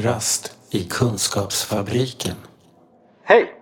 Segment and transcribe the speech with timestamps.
[0.00, 2.34] Kafferast i Kunskapsfabriken.
[3.24, 3.52] Hej!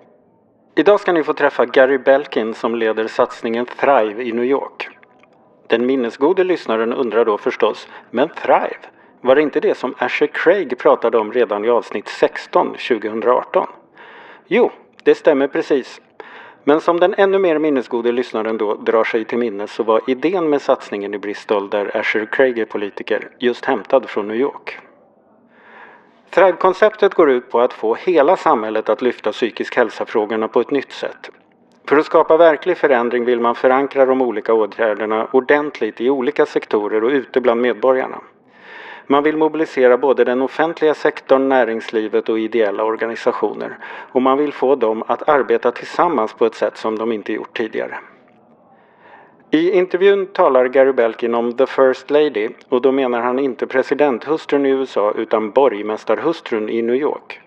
[0.76, 4.88] Idag ska ni få träffa Gary Belkin som leder satsningen Thrive i New York.
[5.66, 8.78] Den minnesgode lyssnaren undrar då förstås, men Thrive?
[9.20, 13.66] Var det inte det som Asher Craig pratade om redan i avsnitt 16 2018?
[14.46, 14.70] Jo,
[15.02, 16.00] det stämmer precis.
[16.64, 20.50] Men som den ännu mer minnesgode lyssnaren då drar sig till minnes så var idén
[20.50, 24.78] med satsningen i Bristol där Asher Craig är politiker just hämtad från New York.
[26.30, 30.92] Thrive-konceptet går ut på att få hela samhället att lyfta psykisk hälsa-frågorna på ett nytt
[30.92, 31.30] sätt.
[31.88, 37.04] För att skapa verklig förändring vill man förankra de olika åtgärderna ordentligt i olika sektorer
[37.04, 38.20] och ute bland medborgarna.
[39.06, 43.78] Man vill mobilisera både den offentliga sektorn, näringslivet och ideella organisationer.
[44.12, 47.56] Och man vill få dem att arbeta tillsammans på ett sätt som de inte gjort
[47.56, 47.98] tidigare.
[49.50, 54.66] I intervjun talar Gary Belkin om The First Lady och då menar han inte presidenthustrun
[54.66, 57.40] i USA utan borgmästarhustrun i New York.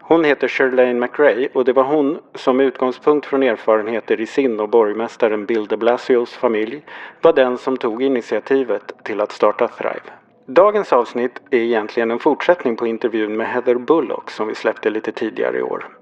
[0.00, 4.60] Hon heter Shirlane McRae och det var hon som med utgångspunkt från erfarenheter i sin
[4.60, 6.82] och borgmästaren Bill de Blasios familj
[7.22, 10.12] var den som tog initiativet till att starta Thrive.
[10.46, 15.12] Dagens avsnitt är egentligen en fortsättning på intervjun med Heather Bullock som vi släppte lite
[15.12, 15.97] tidigare i år.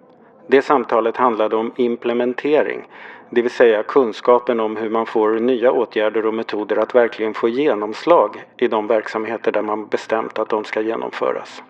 [0.47, 2.87] Det samtalet handlade om implementering,
[3.31, 7.49] det vill säga kunskapen om hur man får nya åtgärder och metoder att verkligen få
[7.49, 11.63] genomslag i de verksamheter där man bestämt att de ska genomföras.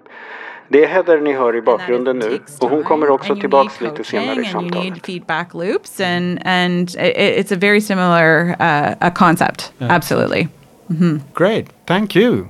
[0.68, 4.40] Det är Heather ni hör i bakgrunden nu och hon kommer också tillbaks lite senare
[4.40, 5.06] i samtalet.
[5.06, 9.72] feedback loops and and it's a very similar uh, a concept.
[9.78, 9.94] Yeah.
[9.94, 10.48] Absolutely.
[10.90, 11.20] Mm -hmm.
[11.34, 12.46] Great, thank you,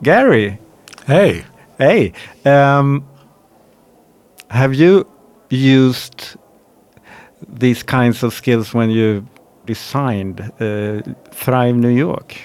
[0.00, 0.56] Gary.
[1.06, 1.44] Hey.
[1.78, 2.12] Hey.
[2.44, 3.04] Um,
[4.48, 5.04] have you
[5.50, 6.36] used
[7.48, 9.26] these kinds of skills when you
[9.66, 12.36] designed uh, Thrive New York?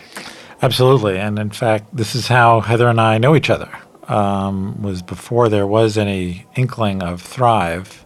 [0.61, 3.69] Absolutely, and in fact, this is how Heather and I know each other
[4.07, 8.05] um, was before there was any inkling of Thrive,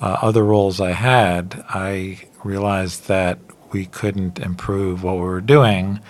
[0.00, 3.38] uh, other roles I had, I realized that
[3.72, 6.00] we couldn't improve what we were doing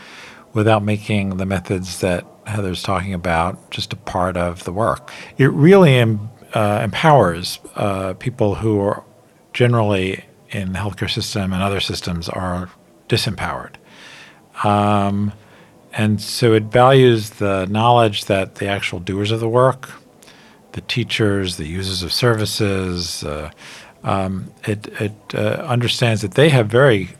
[0.52, 5.10] without making the methods that Heather's talking about just a part of the work.
[5.38, 9.04] It really em- uh, empowers uh, people who are
[9.52, 12.70] generally in the healthcare system and other systems are
[13.08, 13.74] disempowered.
[14.62, 15.32] Um,
[15.92, 19.90] and so it values the knowledge that the actual doers of the work,
[20.72, 23.50] the teachers, the users of services, uh,
[24.02, 27.10] um, it, it uh, understands that they have very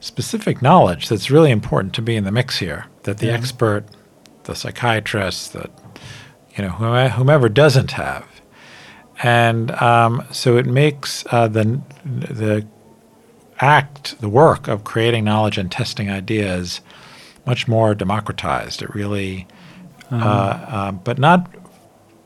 [0.00, 2.86] specific knowledge that's really important to be in the mix here.
[3.02, 3.34] That the yeah.
[3.34, 3.84] expert,
[4.44, 5.70] the psychiatrist, that
[6.56, 8.39] you know whomever doesn't have,
[9.22, 12.66] and um, so it makes uh, the the
[13.60, 16.80] act, the work of creating knowledge and testing ideas
[17.46, 18.82] much more democratized.
[18.82, 19.46] It really,
[20.10, 20.26] uh-huh.
[20.26, 21.50] uh, uh, but not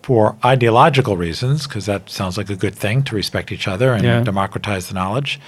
[0.03, 4.05] for ideological reasons, because that sounds like a good thing to respect each other and
[4.05, 4.23] yeah.
[4.23, 5.41] democratize the knowledge,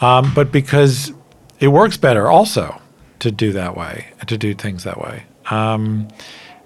[0.00, 1.12] um, but because
[1.58, 2.80] it works better also
[3.18, 5.24] to do that way, to do things that way.
[5.50, 6.08] Um,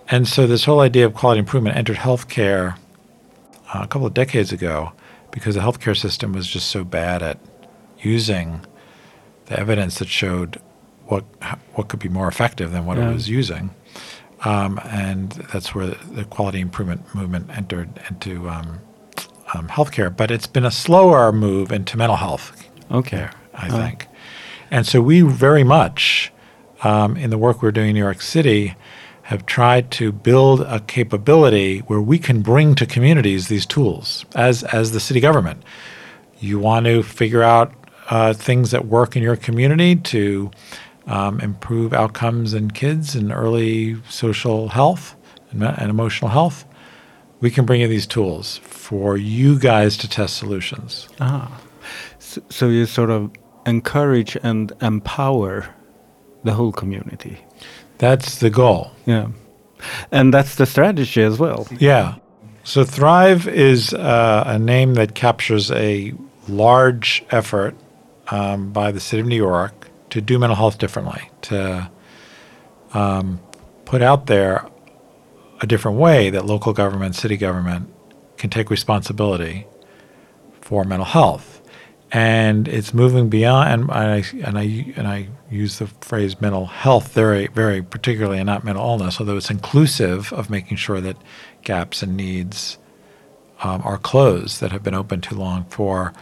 [0.09, 2.79] and so this whole idea of quality improvement entered healthcare uh,
[3.75, 4.93] a couple of decades ago
[5.31, 7.39] because the healthcare system was just so bad at
[8.01, 8.65] using
[9.47, 10.61] the evidence that showed
[11.07, 11.25] what
[11.75, 13.11] what could be more effective than what yeah.
[13.11, 13.71] it was using.
[14.45, 18.81] Um, and that's where the quality improvement movement entered into um,
[19.55, 20.15] um, healthcare.
[20.15, 22.69] But it's been a slower move into mental health.
[22.91, 23.77] Okay, I uh.
[23.77, 24.07] think.
[24.71, 26.33] And so we very much,
[26.83, 28.75] um, in the work we're doing in New York City,
[29.27, 34.63] have tried to build a capability where we can bring to communities these tools as
[34.63, 35.65] as the city government.
[36.39, 37.73] You want to figure out
[38.09, 40.53] uh, things that work in your community to
[41.09, 45.17] um, improve outcomes in kids and early social health
[45.51, 46.65] and, and, emotional health,
[47.41, 51.09] we can bring you these tools for you guys to test solutions.
[51.21, 51.61] Ah.
[52.21, 53.31] So, so you sort of
[53.67, 55.75] encourage and empower
[56.45, 57.39] the whole community.
[57.99, 58.91] That's the goal.
[59.05, 59.29] Yeah.
[60.11, 61.67] And that's the strategy as well.
[61.79, 62.17] Yeah.
[62.65, 66.15] So Thrive is uh, a name that captures a
[66.49, 67.77] large effort
[68.29, 71.91] um, by the city of New York to do mental health differently, to
[72.93, 73.41] um,
[73.85, 74.67] put out there
[75.61, 77.93] a different way that local government, city government
[78.37, 79.67] can take responsibility
[80.61, 81.56] for mental health.
[82.13, 87.13] And it's moving beyond, and I, and I, and I use the phrase mental health
[87.13, 91.17] very, very particularly, and not mental illness, although it's inclusive of making sure that
[91.63, 92.79] gaps and needs
[93.63, 96.13] um, are closed that have been open too long for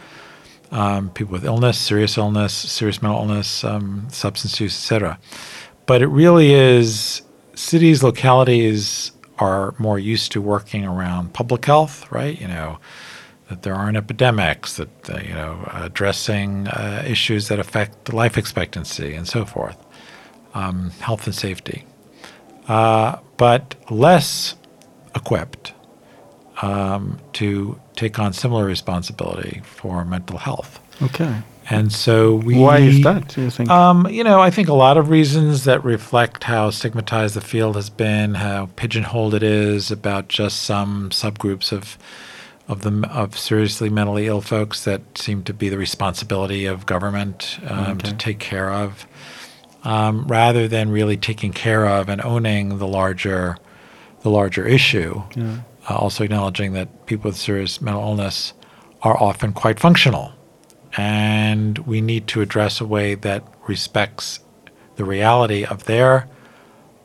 [0.71, 5.19] um, people with illness, serious illness, serious mental illness, um, substance use, etc.
[5.85, 7.21] But it really is
[7.53, 12.39] cities, localities are more used to working around public health, right?
[12.39, 12.79] You know,
[13.49, 19.13] that there aren't epidemics, that uh, you know, addressing uh, issues that affect life expectancy
[19.13, 19.77] and so forth,
[20.53, 21.85] um, health and safety,
[22.67, 24.55] uh, but less
[25.15, 25.73] equipped
[26.61, 30.79] um, to take on similar responsibility for mental health.
[31.01, 31.41] Okay.
[31.69, 32.57] And so we.
[32.57, 33.29] Why is that?
[33.29, 33.69] Do you think?
[33.69, 37.75] Um, you know, I think a lot of reasons that reflect how stigmatized the field
[37.75, 41.97] has been, how pigeonholed it is about just some subgroups of
[42.67, 47.59] of the of seriously mentally ill folks that seem to be the responsibility of government
[47.67, 49.05] um, to take care of,
[49.83, 53.57] um, rather than really taking care of and owning the larger
[54.21, 55.21] the larger issue.
[55.35, 55.59] yeah.
[55.87, 58.53] Uh, also acknowledging that people with serious mental illness
[59.03, 60.31] are often quite functional.
[60.97, 64.39] And we need to address a way that respects
[64.95, 66.27] the reality of their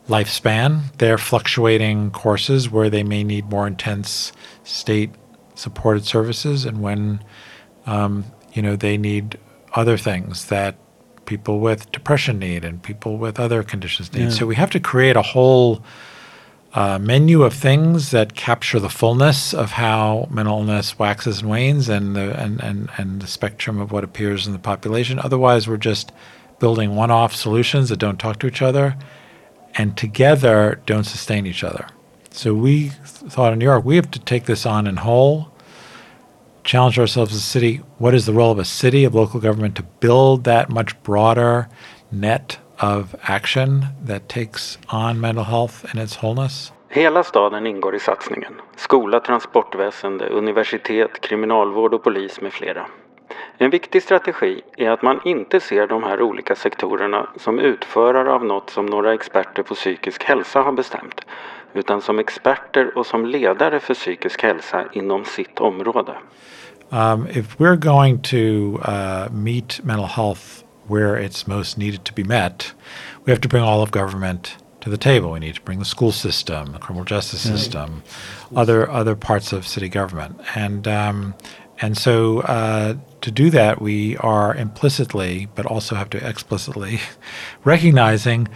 [0.08, 4.32] lifespan, their fluctuating courses where they may need more intense
[4.64, 5.10] state
[5.60, 7.22] supported services, and when
[7.86, 9.38] um, you know they need
[9.74, 10.74] other things that
[11.26, 14.24] people with depression need and people with other conditions need.
[14.24, 14.30] Yeah.
[14.30, 15.82] So we have to create a whole
[16.74, 21.88] uh, menu of things that capture the fullness of how mental illness waxes and wanes
[21.88, 25.18] and the and, and, and the spectrum of what appears in the population.
[25.18, 26.12] Otherwise, we're just
[26.58, 28.96] building one-off solutions that don't talk to each other
[29.74, 31.86] and together don't sustain each other.
[32.32, 32.90] So we
[33.28, 35.48] thought in New York, we have to take this on in whole,
[36.64, 37.80] challenge ourselves as a city.
[37.98, 41.68] What is the role of a city, of local government, to build that much broader
[42.10, 46.72] net of action that takes on mental health in its wholeness?
[46.88, 48.60] Hela staden ingår i satsningen.
[48.76, 52.86] Skola, transportväsende, universitet, kriminalvård och polis med flera.
[53.58, 58.44] En viktig strategi är att man inte ser de här olika sektorerna som utförare av
[58.44, 61.20] något som några experter på psykisk hälsa har bestämt,
[61.74, 66.12] utan som experter och som ledare för psykisk hälsa inom sitt område.
[66.92, 72.24] Um, if we're going to uh, meet mental health where it's most needed to be
[72.24, 72.74] met,
[73.24, 75.30] we have to bring all of government to the table.
[75.30, 78.02] We need to bring the school system, the criminal justice system,
[78.56, 81.34] other other parts of city government, and um,
[81.80, 87.00] and so uh, to do that, we are implicitly, but also have to explicitly,
[87.64, 88.48] recognizing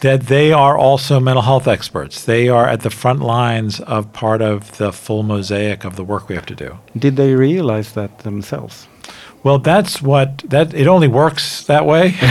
[0.00, 2.24] that they are also mental health experts.
[2.24, 6.28] They are at the front lines of part of the full mosaic of the work
[6.28, 6.78] we have to do.
[6.96, 8.88] Did they realize that themselves?
[9.42, 12.14] Well, that's what that it only works that way.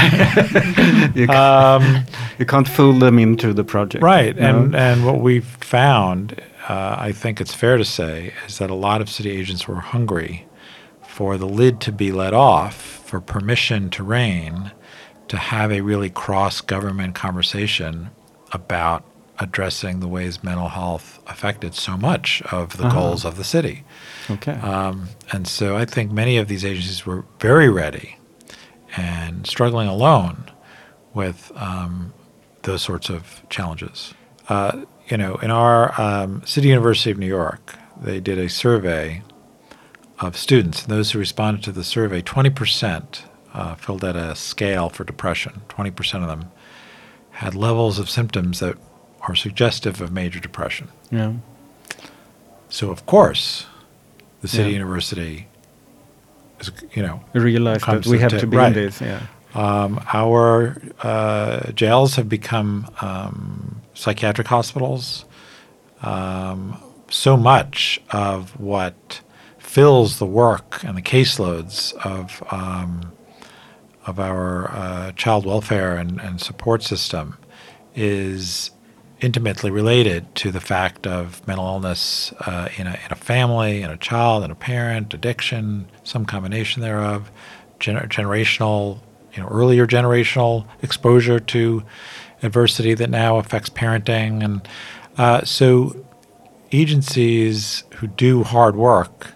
[1.15, 2.05] You, ca- um,
[2.39, 4.03] you can't fool them into the project.
[4.03, 4.43] right, no?
[4.63, 8.75] and and what we've found, uh, I think it's fair to say, is that a
[8.75, 10.45] lot of city agents were hungry
[11.07, 14.71] for the lid to be let off, for permission to reign,
[15.27, 18.09] to have a really cross-government conversation
[18.51, 19.03] about
[19.39, 22.99] addressing the ways mental health affected so much of the Uh-huh.
[22.99, 23.83] goals of the city.
[24.29, 24.53] Okay.
[24.53, 28.17] Um, and so I think many of these agencies were very ready
[28.95, 30.45] and struggling alone
[31.13, 32.13] with um,
[32.63, 34.13] those sorts of challenges.
[34.47, 39.21] Uh, you know, in our um, City University of New York, they did a survey
[40.19, 40.83] of students.
[40.83, 43.21] And those who responded to the survey, 20%
[43.59, 45.61] uh, filled out a scale for depression.
[45.69, 46.51] 20% of them
[47.31, 48.75] had levels of symptoms that
[49.21, 50.87] are suggestive of major depression.
[51.11, 51.33] yeah.
[52.69, 53.65] So of course,
[54.41, 54.75] the city Yeah.
[54.81, 55.47] university
[56.59, 58.67] is, you know, You realize that we have ta- to be right.
[58.67, 59.01] in this.
[59.01, 59.21] Yeah.
[59.53, 65.25] um, our uh, jails have become um, psychiatric hospitals.
[66.01, 66.77] Um,
[67.09, 69.21] so much of what
[69.57, 73.11] fills the work and the caseloads of um,
[74.05, 77.37] of our uh, child welfare and, and support system
[77.95, 78.71] is
[79.21, 83.89] intimately related to the fact of mental illness uh, in, a, in a family, in
[83.89, 87.31] a child, in a parent, addiction, some combination thereof,
[87.79, 88.99] gener- generational,
[89.33, 91.83] you know, earlier generational exposure to
[92.43, 94.67] adversity that now affects parenting, and
[95.17, 95.95] uh, so
[96.71, 99.33] agencies who do hard work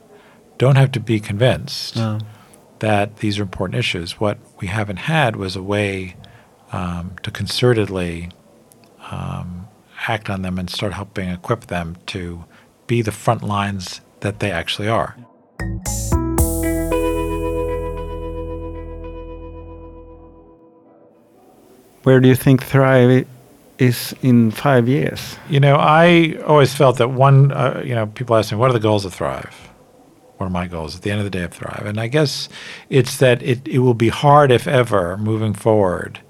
[0.57, 2.19] don't have to be convinced No.
[2.79, 4.19] that these are important issues.
[4.19, 6.15] What we haven't had was a way
[6.71, 8.31] um, to concertedly
[9.11, 9.67] um,
[10.07, 12.43] act on them and start helping equip them to
[12.87, 15.15] be the front lines that they actually are.
[22.03, 23.27] Where do you think Thrive
[23.77, 25.37] is in five years?
[25.49, 28.73] You know, I always felt that one, uh, you know, people ask me, what are
[28.73, 29.68] the goals of Thrive?
[30.39, 31.84] What of my goals at the end of the day of Thrive?
[31.86, 32.48] And I guess
[32.89, 36.22] it's that it, it will be hard, if ever, moving forward,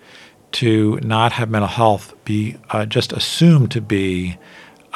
[0.54, 4.39] to not have mental health be uh, just assumed to be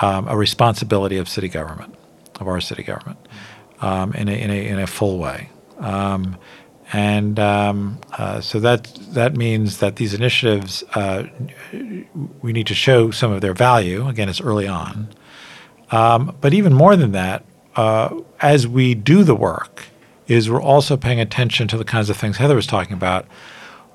[0.02, 1.94] um, a responsibility of city government,
[2.40, 3.20] of our city government,
[3.82, 5.52] um, in, a, in, a, in a full way.
[5.78, 6.36] Um,
[6.92, 11.28] and um, uh, so that that means that these initiatives uh,
[12.42, 14.08] we need to show some of their value.
[14.08, 15.10] Again, it's early on,
[15.92, 19.86] um, but even more than that, uh, as we do the work,
[20.28, 23.26] is we're also paying attention to the kinds of things Heather was talking about.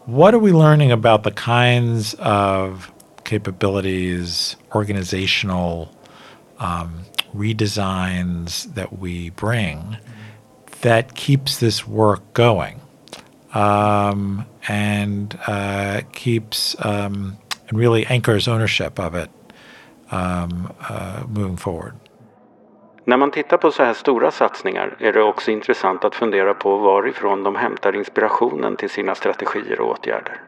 [0.05, 2.91] What are we learning about the kinds of
[3.25, 5.95] capabilities, organizational
[6.59, 7.05] um,
[7.35, 9.99] redesigns that we bring
[10.81, 12.81] that keeps this work going
[13.53, 17.37] um, and uh, keeps um,
[17.69, 19.31] and really anchors ownership of it
[20.11, 21.95] um, uh, moving forward.
[23.09, 26.77] När man tittar på så här stora satsningar är det också intressant att fundera på
[26.77, 30.41] varifrån de hämtar inspirationen till sina strategier och åtgärder.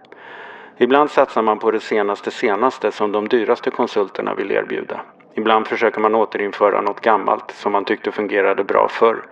[0.79, 5.00] Ibland satsar man på det senaste senaste som de dyraste konsulterna vill erbjuda.
[5.35, 9.23] Ibland försöker man återinföra något gammalt som man tyckte fungerade bra förr.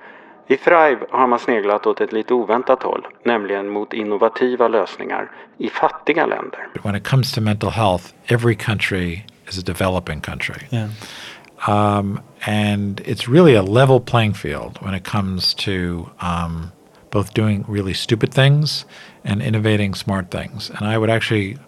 [0.47, 5.69] I Thrive har man sneglat åt ett lite oväntat håll, nämligen mot innovativa lösningar i
[5.69, 6.69] fattiga länder.
[6.83, 10.67] When it comes to mental health, every country is a developing country.
[10.71, 10.89] Yeah.
[11.67, 16.73] Um, and it's really a level playing field when it comes to um,
[17.11, 18.85] both doing really stupid things
[19.25, 20.71] and innovating smart things.
[20.71, 21.59] And I would actually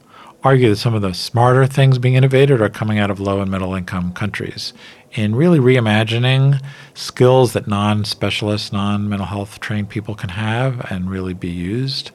[0.42, 3.50] argue that some of the smarter things being innovated are coming out of low and
[3.50, 4.72] middle income countries
[5.12, 6.62] in really reimagining
[6.94, 12.10] skills that non specialist, non mental health trained people can have and really be used,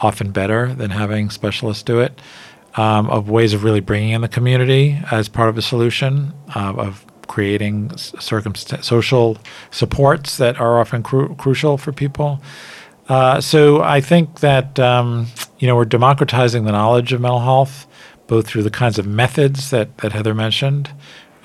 [0.00, 2.20] often better than having specialists do it,
[2.74, 6.74] um, of ways of really bringing in the community as part of a solution, uh,
[6.76, 9.38] of creating circumst- social
[9.70, 12.40] supports that are often cru- crucial for people.
[13.08, 17.86] Uh, so I think that um, you know we're democratizing the knowledge of mental health,
[18.26, 20.90] both through the kinds of methods that that Heather mentioned,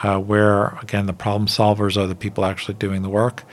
[0.02, 3.44] uh, where again the problem solvers are the people actually doing the work,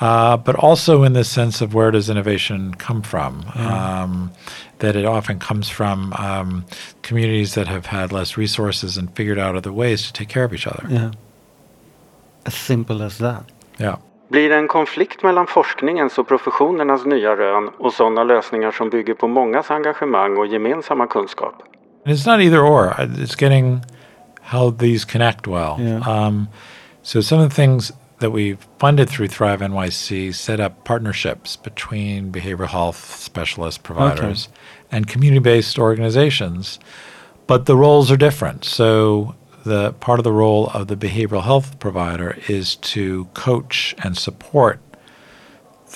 [0.00, 3.44] uh, but also in the sense of where does innovation come from?
[3.54, 4.32] Um,
[4.78, 6.64] that it often comes from um,
[7.02, 10.54] communities that have had less resources and figured out other ways to take care of
[10.54, 10.86] each other.
[10.88, 11.10] Yeah.
[12.48, 13.44] As simple as that.
[13.78, 13.98] Yeah.
[14.28, 19.14] Blir det en konflikt mellan forskningens och professionernas nya rön och sådana lösningar som bygger
[19.14, 21.54] på mångas engagemang och gemensamma kunskap?
[22.06, 22.94] It's not either or.
[22.98, 23.80] It's getting
[24.42, 25.76] how these connect well.
[25.78, 26.26] Yeah.
[26.26, 26.48] Um,
[27.02, 32.32] so some of the things that we've funded through Thrive NYC set up partnerships between
[32.32, 34.48] behavioral health specialist providers
[34.90, 36.78] and community-based organizations,
[37.46, 38.64] but the roles are different.
[38.64, 39.34] So
[39.68, 44.80] the part of the role of the behavioral health provider is to coach and support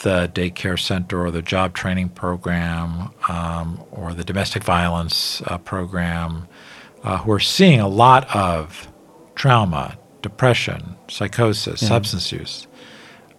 [0.02, 6.47] the daycare center or the job training program um, or the domestic violence uh, program
[7.05, 8.88] uh, who are seeing a lot of
[9.35, 12.67] trauma, depression, psychosis, substance use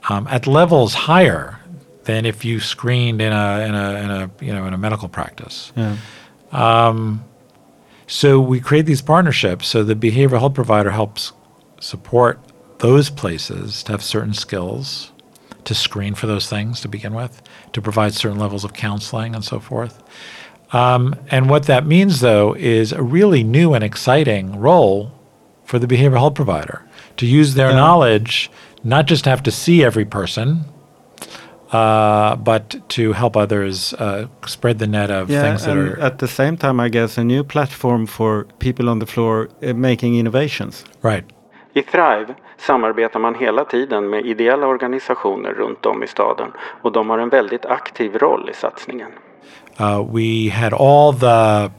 [0.10, 1.60] um, at levels higher
[2.04, 5.08] than if you screened in a in a in a you know in a medical
[5.08, 5.72] practice.
[5.75, 5.98] Yeah.
[8.07, 11.31] So we create these partnerships so the behavioral health provider helps
[11.79, 12.39] support
[12.79, 15.12] those places to have certain skills
[15.65, 17.41] to screen for those things to begin with,
[17.72, 20.03] to provide certain levels of counseling and so forth.
[20.74, 25.12] Um, and what that means, though, is a really new and exciting role
[25.63, 26.81] for the behavioral health provider
[27.17, 27.75] to use their Yeah.
[27.77, 28.51] knowledge,
[28.83, 30.65] not just have to see every person,
[31.74, 36.00] uh, but to help others uh, spread the net of Yeah, things that and are
[36.06, 39.74] at the same time, I guess a new platform for people on the floor uh,
[39.74, 40.86] making innovations.
[41.03, 41.24] right.
[41.75, 46.51] I Thrive samarbetar man hela tiden med ideella organisationer runt om i staden
[46.82, 49.12] och de har en väldigt aktiv roll i satsningen.
[49.80, 51.72] Uh, we had all the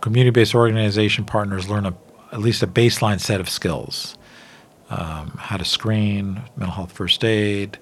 [0.00, 1.92] community-based organization partners learn a,
[2.32, 4.18] at least a baseline set of skills:
[4.90, 7.78] um, how to screen, mental health first aid,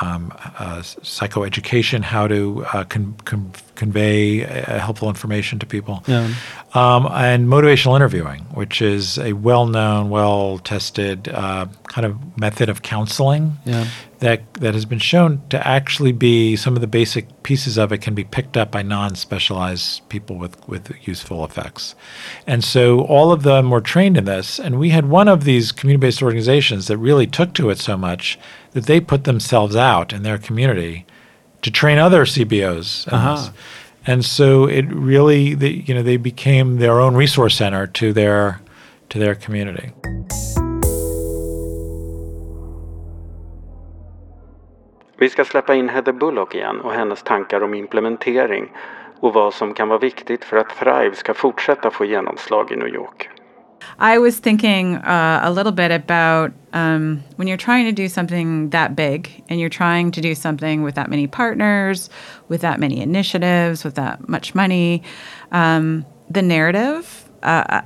[0.00, 6.32] um, uh, psychoeducation, how to uh, con- con- convey uh, helpful information to people, Yeah.
[6.74, 13.58] um, and motivational interviewing, which is a well-known, well-tested uh, kind of method of counseling
[13.64, 13.86] Yeah.
[14.20, 17.98] that that has been shown to actually be some of the basic pieces of it
[17.98, 21.94] can be picked up by non-specialized people with with useful effects
[22.46, 25.72] and so all of them were trained in this and we had one of these
[25.72, 28.38] community-based organizations that really took to it so much
[28.74, 31.04] that they put themselves out in their community
[31.62, 33.50] to train other cbos Uh-huh.
[34.06, 38.60] and so it really the, you know they became their own resource center to their
[39.08, 39.90] to their community
[45.18, 48.72] Vi ska släppa in Heather Bullock igen och hennes tankar om implementering
[49.20, 52.88] och vad som kan vara viktigt för att Thrive ska fortsätta få genomslag i New
[52.88, 53.28] York.
[53.98, 58.70] I was thinking uh, a little bit about um, when you're trying to do something
[58.70, 62.10] that big and you're trying to do something with that many partners,
[62.48, 65.02] with that many initiatives, with that much money,
[65.52, 67.82] um, the narrative uh,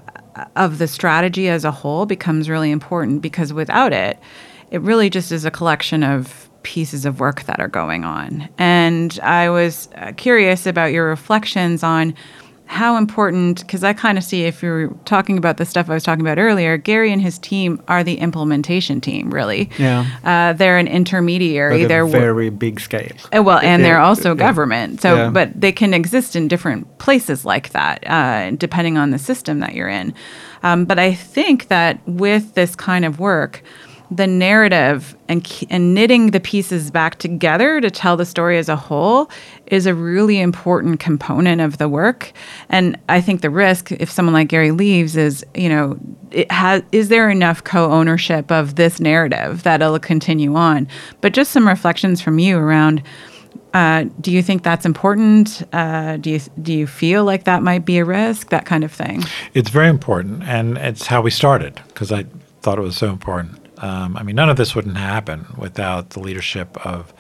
[0.57, 4.19] of the strategy as a whole becomes really important because without it,
[4.71, 8.49] it really just is a collection of pieces of work that are going on.
[8.59, 12.15] And I was uh, curious about your reflections on
[12.69, 16.03] how important because i kind of see if you're talking about the stuff i was
[16.05, 20.05] talking about earlier gary and his team are the implementation team really Yeah.
[20.23, 23.11] uh, they're an intermediary But they're very big scale.
[23.35, 24.35] uh, well and they're Yeah, also yeah.
[24.47, 25.31] government so Yeah.
[25.31, 29.75] but they can exist in different places like that uh, depending on the system that
[29.75, 30.13] you're in
[30.63, 33.63] um, but i think that with this kind of work
[34.11, 38.77] the narrative and, and knitting the pieces back together to tell the story as a
[38.77, 39.31] whole
[39.67, 42.33] is a really important component of the work.
[42.71, 45.99] And I think the risk, if someone like Gary leaves, is you know,
[46.31, 50.89] it has is there enough co-ownership of this narrative that it'll continue on?
[51.21, 53.03] But just some reflections from you around.
[53.75, 55.63] Uh, do you think that's important?
[55.75, 58.49] Uh, do you do you feel like that might be a risk?
[58.49, 59.25] That kind of thing.
[59.53, 62.25] It's very important, and it's how we started because I
[62.63, 63.68] thought it was so important.
[63.81, 67.13] Um, I mean, none of this wouldn't happen without the leadership of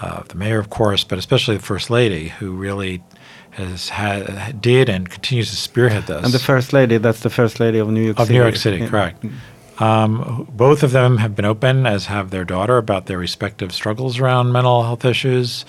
[0.00, 3.02] uh, the mayor, of course, but especially the first lady, who really
[3.50, 6.24] has had did and continues to spearhead this.
[6.24, 8.38] And the first lady, that's the first lady of New York of City.
[8.38, 8.88] New York City, Yeah.
[8.88, 9.24] correct.
[9.78, 14.18] Um, both of them have been open, as have their daughter, about their respective struggles
[14.20, 15.64] around mental health issues.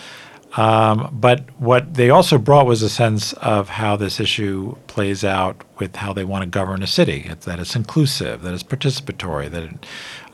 [0.57, 5.63] Um, but what they also brought was a sense of how this issue plays out
[5.79, 9.63] with how they want to govern a city that it's inclusive, that it's participatory, that
[9.63, 9.85] it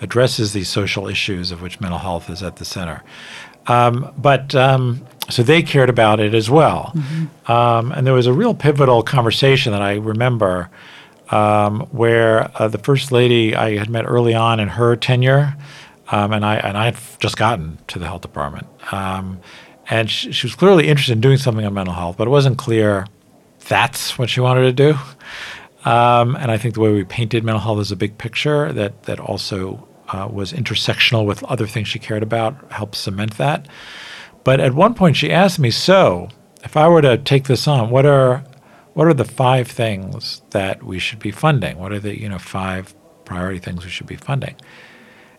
[0.01, 3.03] addresses these social issues of which mental health is at the center.
[3.67, 6.93] Um, but um, so they cared about it as well.
[7.47, 10.69] Um, and there was a real pivotal conversation that I remember
[11.29, 15.55] um, where uh, the first lady I had met early on in her tenure,
[16.09, 19.39] um, and I and I had just gotten to the health department, um,
[19.89, 22.57] and she, she was clearly interested in doing something on mental health, but it wasn't
[22.57, 23.07] clear
[23.67, 24.97] that's what she wanted to do.
[25.85, 29.03] Um, and I think the way we painted mental health as a big picture that
[29.03, 33.67] that also uh, was intersectional with other things she cared about helped cement that.
[34.43, 36.29] But at one point, she asked me, "So,
[36.63, 38.43] if I were to take this on, what are
[38.93, 41.77] what are the five things that we should be funding?
[41.77, 44.55] What are the you know five priority things we should be funding?"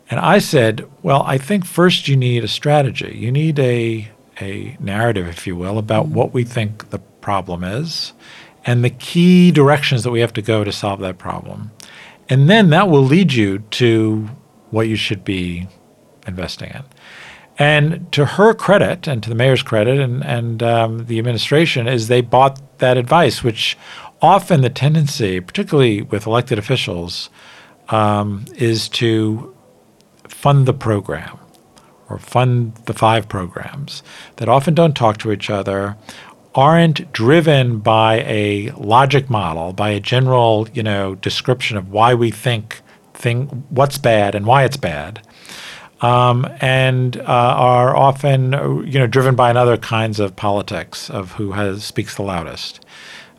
[0.09, 3.15] And I said, "Well, I think first you need a strategy.
[3.17, 4.09] You need a
[4.41, 8.13] a narrative, if you will, about what we think the problem is,
[8.65, 11.71] and the key directions that we have to go to solve that problem,
[12.27, 14.29] and then that will lead you to
[14.71, 15.67] what you should be
[16.27, 16.83] investing in."
[17.57, 22.07] And to her credit, and to the mayor's credit, and and um, the administration, is
[22.07, 23.77] they bought that advice, which
[24.21, 27.29] often the tendency, particularly with elected officials,
[27.89, 29.55] um, is to
[30.27, 31.37] fund the program
[32.09, 34.03] or fund the five programs
[34.37, 35.95] that often don't talk to each other,
[36.55, 42.31] aren't driven by a logic model, by a general, you know, description of why we
[42.31, 42.81] think
[43.13, 45.21] thing what's bad and why it's bad
[46.01, 48.53] um, and uh, are often
[48.85, 52.79] you know driven by another kinds of politics of who has speaks the loudest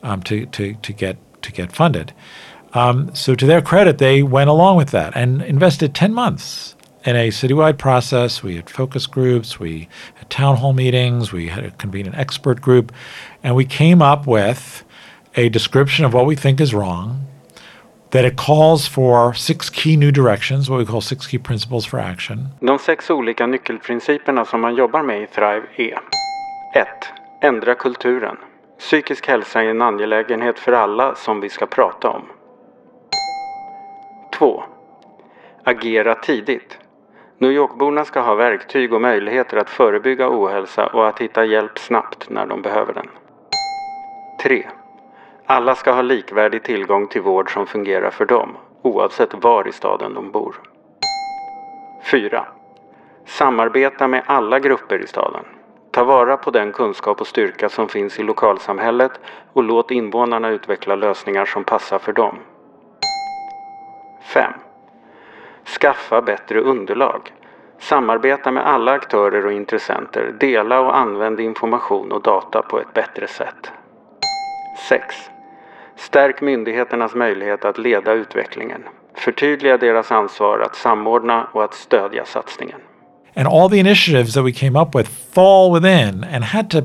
[0.03, 2.13] um, to, to, to get to get funded.
[2.73, 7.17] Um, so to their credit, they went along with that and invested 10 months in
[7.17, 8.43] a citywide process.
[8.43, 12.93] We had focus groups, we had town hall meetings, we had convened an expert group,
[13.43, 14.85] and we came up with
[15.37, 17.27] a description of what we think is wrong,
[18.11, 21.99] that it calls for six key new directions, what we call six key principles for
[21.99, 22.49] action.
[22.61, 25.99] De sex olika nyckelprinciperna som man jobbar med i Thrive är
[26.75, 26.89] 1.
[27.43, 28.37] Ändra kulturen.
[28.79, 32.23] Psykisk hälsa är en angelägenhet för alla som vi ska prata om.
[34.39, 34.63] 2.
[35.65, 36.80] Agera tidigt.
[37.41, 42.31] New Yorkborna ska ha verktyg och möjligheter att förebygga ohälsa och att hitta hjälp snabbt
[42.31, 43.09] när de behöver den.
[44.43, 44.67] 3.
[45.47, 50.15] Alla ska ha likvärdig tillgång till vård som fungerar för dem, oavsett var i staden
[50.15, 50.55] de bor.
[52.11, 52.45] 4.
[53.27, 55.45] Samarbeta med alla grupper i staden.
[55.91, 59.13] Ta vara på den kunskap och styrka som finns i lokalsamhället
[59.53, 62.39] och låt invånarna utveckla lösningar som passar för dem.
[64.35, 64.53] 5.
[65.67, 67.21] Skaffa bättre underlag.
[67.79, 70.35] Samarbeta med alla aktörer och intressenter.
[70.41, 73.73] Dela och använd information och data på ett bättre sätt.
[74.89, 75.05] 6.
[75.97, 78.83] Stärk myndigheternas möjlighet att leda utvecklingen.
[79.15, 82.81] Förtydliga deras ansvar att samordna och att stödja satsningen.
[83.37, 86.79] And all the initiatives that we came up with fall within and had to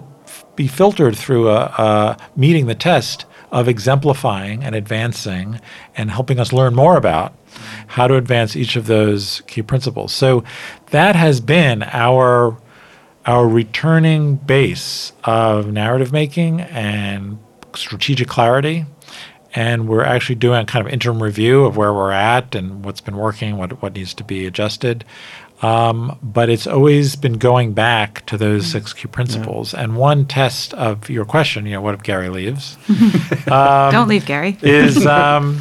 [0.56, 5.60] be filtered through a, a meeting the test of exemplifying and advancing
[5.96, 7.34] and helping us learn more about
[7.88, 10.14] how to advance each of those key principles.
[10.14, 10.44] So
[10.88, 12.58] that has been our
[13.26, 17.40] our returning base of narrative making and
[17.74, 18.86] strategic clarity.
[19.56, 23.02] And we're actually doing a kind of interim review of where we're at and what's
[23.02, 25.06] been working, what, what needs to be adjusted.
[25.66, 29.74] Um, but it's always been going back to those six key principles.
[29.74, 29.82] Yeah.
[29.82, 32.78] And one test of your question, you know, what if Gary leaves?
[33.48, 34.58] um, Don't leave Gary.
[34.62, 35.60] is um,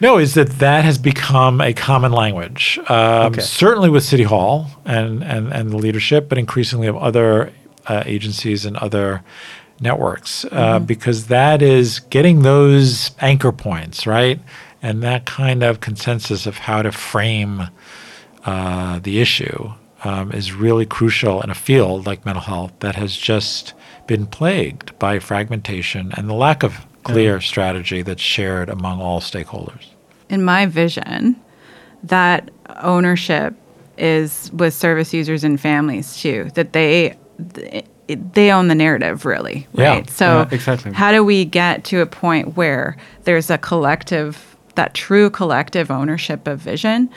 [0.00, 2.78] no, is that that has become a common language.
[2.88, 3.40] Um, okay.
[3.40, 7.52] Certainly with City Hall and, and, and the leadership, but increasingly of other
[7.86, 9.22] uh, agencies and other
[9.80, 10.84] networks, uh, mm-hmm.
[10.84, 14.38] because that is getting those anchor points, right?
[14.82, 17.68] And that kind of consensus of how to frame
[18.46, 19.72] uh, the issue
[20.04, 23.74] um, is really crucial in a field like mental health that has just
[24.06, 29.86] been plagued by fragmentation and the lack of clear strategy that's shared among all stakeholders.
[30.28, 31.40] In my vision,
[32.02, 32.50] that
[32.82, 33.54] ownership
[33.98, 36.50] is with service users and families too.
[36.54, 37.16] That they
[38.08, 40.04] they own the narrative really, right?
[40.06, 40.92] Yeah, so yeah, exactly.
[40.92, 46.46] how do we get to a point where there's a collective, that true collective ownership
[46.46, 47.10] of vision?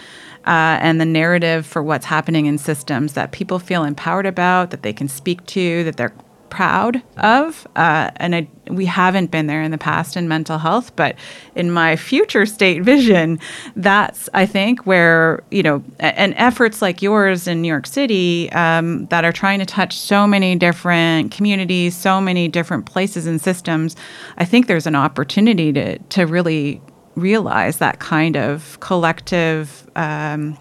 [0.50, 4.82] Uh, and the narrative for what's happening in systems that people feel empowered about, that
[4.82, 6.16] they can speak to, that they're
[6.50, 7.68] proud of.
[7.76, 11.16] Uh, and I, we haven't been there in the past in mental health, but
[11.54, 13.40] in my future state vision,
[13.76, 19.06] that's, I think, where, you know, and efforts like yours in New York City um,
[19.08, 23.96] that are trying to touch so many different communities, so many different places and systems,
[24.38, 26.82] I think there's an opportunity to, to really
[27.16, 30.58] realize that kind of collective um,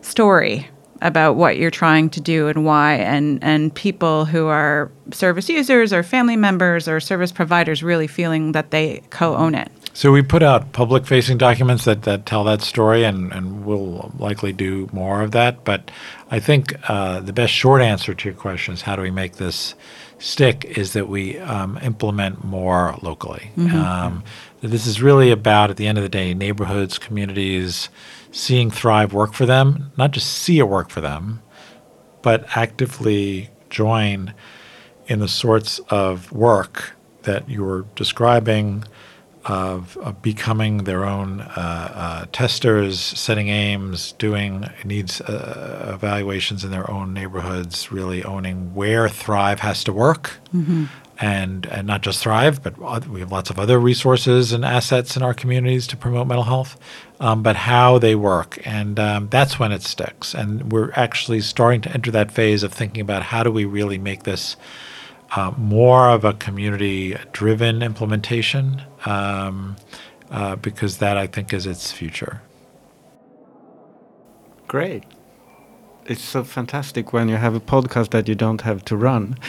[0.00, 0.68] story
[1.00, 5.92] about what you're trying to do and why and and people who are service users
[5.92, 10.44] or family members or service providers really feeling that they co-own it so we put
[10.44, 15.22] out public facing documents that, that tell that story and, and we'll likely do more
[15.22, 15.90] of that but
[16.30, 19.34] i think uh, the best short answer to your question is how do we make
[19.34, 19.74] this
[20.18, 23.76] stick is that we um, implement more locally mm-hmm.
[23.76, 24.22] um,
[24.60, 27.88] this is really about at the end of the day neighborhoods communities
[28.30, 31.42] seeing Thrive work for them, not just see it work for them,
[32.22, 34.34] but actively join
[35.06, 38.84] in the sorts of work that you were describing
[39.48, 46.70] of, of becoming their own uh, uh, testers, setting aims, doing needs uh, evaluations in
[46.70, 50.38] their own neighborhoods, really owning where Thrive has to work.
[50.54, 50.84] Mm-hmm
[51.20, 55.22] and and not just thrive, but we have lots of other resources and assets in
[55.22, 56.78] our communities to promote mental health.
[57.20, 60.34] Um, but how they work, and um, that's when it sticks.
[60.34, 63.98] And we're actually starting to enter that phase of thinking about how do we really
[63.98, 64.56] make this
[65.36, 69.76] uh, more of a community-driven implementation, um,
[70.30, 72.42] uh, because that I think is its future.
[74.66, 75.04] Great
[76.08, 79.36] it's so fantastic when you have a podcast that you don't have to run.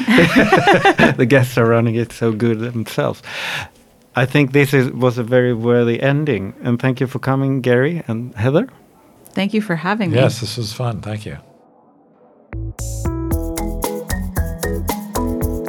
[1.18, 3.24] the guests are running it so good themselves.
[4.16, 6.54] I think this is, was a very worthy ending.
[6.62, 8.68] And thank you for coming, Gary and Heather.
[9.32, 10.18] Thank you for having me.
[10.18, 11.02] Yes, this was fun.
[11.02, 11.38] Thank you.